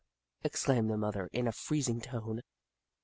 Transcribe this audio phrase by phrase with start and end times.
[0.43, 2.41] "exclaimed the mother, in a freez ing tone.